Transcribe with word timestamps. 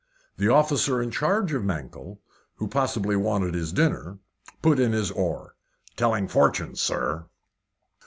The 0.37 0.47
officer 0.49 0.99
in 0.99 1.11
charge 1.11 1.53
of 1.53 1.61
Mankell, 1.63 2.19
who 2.55 2.67
possibly 2.67 3.15
wanted 3.15 3.53
his 3.53 3.71
dinner, 3.71 4.17
put 4.63 4.79
in 4.79 4.93
his 4.93 5.11
oar. 5.11 5.53
"Telling 5.95 6.27
fortunes, 6.27 6.81
sir." 6.81 7.27